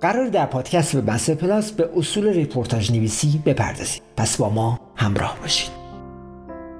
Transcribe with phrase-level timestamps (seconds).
[0.00, 5.38] قراره در پادکست به بسر پلاس به اصول رپورتاژ نویسی بپردازیم پس با ما همراه
[5.40, 5.70] باشید.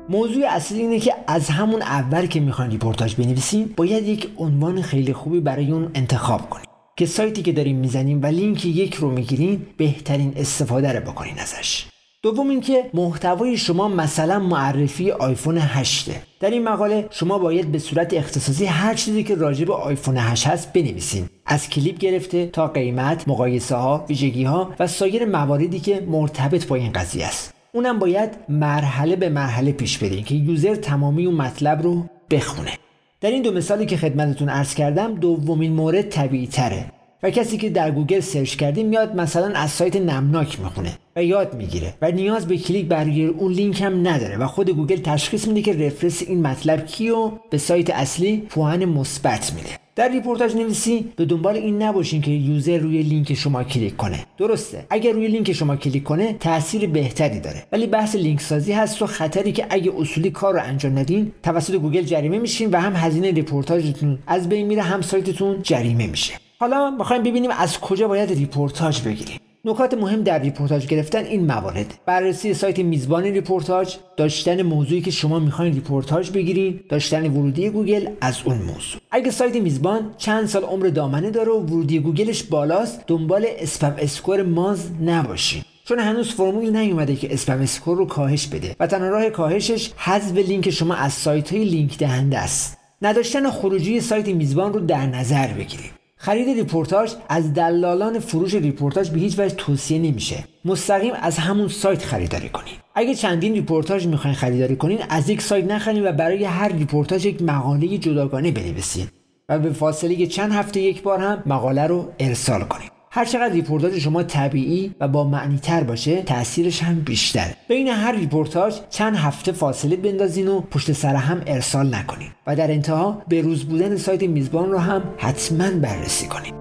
[0.09, 5.13] موضوع اصلی اینه که از همون اول که می‌خواین رپورتاژ بنویسین باید یک عنوان خیلی
[5.13, 6.69] خوبی برای اون انتخاب کنید.
[6.97, 11.87] که سایتی که داریم می‌زنیم و لینکی که رو می‌گیرین بهترین استفاده رو بکنین ازش.
[12.23, 16.11] دوم اینکه محتوای شما مثلا معرفی آیفون 8
[16.41, 20.47] در این مقاله شما باید به صورت اختصاصی هر چیزی که راجع به آیفون 8
[20.47, 21.29] هست بنویسین.
[21.47, 26.77] از کلیپ گرفته تا قیمت مقایسه ها ویژگی ها و سایر مواردی که مرتبط با
[26.77, 27.55] این قضیه است.
[27.73, 32.73] اونم باید مرحله به مرحله پیش برین که user تمامی اون مطلب رو بخونه.
[33.21, 37.71] در این دو مثالی که خدمتتون عرض کردم دومین مورد طبیعی تره و کسی که
[37.71, 42.47] در گوگل search کردیم میاد مثلا از سایت نمناک می‌خونه و یاد می‌گیره و نیاز
[42.47, 43.07] به کلیک بر
[43.39, 47.33] اون لینک هم نداره و خود گوگل تشخیص میده که reference این مطلب کیه و
[47.51, 49.71] به سایت اصلی پوئن مثبت میده.
[49.97, 54.27] در رپورتاژ نویسی به دنبال این نباشین که user روی لینک شما کلیک کنه.
[54.39, 59.03] درسته اگر روی لینک شما کلیک کنه تاثیر بهتری داره ولی بحث لینک سازی هست
[59.03, 62.97] و خطری که اگه اصولی کار رو انجام ندین توسط گوگل جریمه میشین و هم
[62.97, 66.35] هزینه رپورتاژتون از بین میره هم سایتتون جریمه میشه.
[66.61, 69.41] حالا می‌خوایم ببینیم از کجا باید رپورتاژ بگیریم.
[69.65, 71.95] نکات مهم در رپورتاژ گرفتن این موارده.
[72.07, 78.39] بررسی سایت میزبان رپورتاژ داشتن موضوعی که شما می‌خواین رپورتاژ بگیرید داشتن ورودی گوگل از
[78.45, 79.01] اون موضوع.
[79.11, 84.43] اگه سایت میزبان چند سال عمر دامنه داره و ورودی گوگلش بالاست دنبال spam score
[84.43, 89.31] Moz نباشید چون هنوز فرمول نیومده که spam score رو کاهش بده و تنها راه
[89.31, 92.79] کاهشش حذف لینک شما از سایت های لینک دهنده است.
[93.03, 95.98] نداشتن خروجی سایت میزبان رو در نظر بگیرید.
[96.21, 100.45] خرید رپورتاژ از دلالان فروش رپورتاژ به هیچ وجه توصیه نمیشه.
[100.65, 102.75] مستقیم از همون سایت خریداری کنین.
[102.95, 107.43] اگه چندین رپورتاژ می‌خواین خریداری کنین از یک سایت نخرین و برای هر رپورتاژ یک
[107.43, 109.07] مقاله جداگانه بنویسین.
[109.49, 113.99] و به فاصله چند هفته یک بار هم مقاله رو ارسال کنید هر چقدر رپورتاژ
[113.99, 119.53] شما طبیعی و با معنی تر باشه تاثیرش هم بیشتر بین هر رپورتاژ چند هفته
[119.53, 122.29] فاصله بندازین و پشت سر هم ارسال نکنین.
[122.47, 126.55] و در انتها به روز بودن سایت میزبان رو هم حتما بررسی کنین.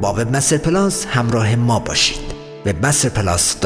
[0.00, 2.34] با وب پلاس همراه ما باشید.
[2.64, 3.56] به پلاس